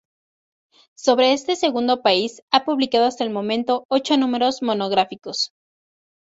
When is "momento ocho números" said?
3.29-4.63